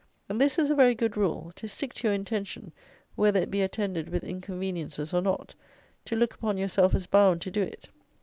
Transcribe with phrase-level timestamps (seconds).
[0.27, 2.71] And this is a very good rule: to stick to your intention
[3.15, 5.53] whether it be attended with inconveniences or not;
[6.05, 7.87] to look upon yourself as bound to do it.